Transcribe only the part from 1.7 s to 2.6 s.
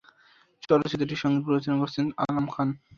করেছেন আলম